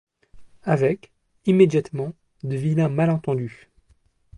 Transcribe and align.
Avec, 0.63 1.11
immédiatement, 1.45 2.13
de 2.41 2.55
vilains 2.55 2.89
malentendus. 2.89 3.69